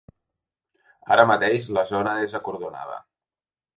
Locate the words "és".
2.25-2.37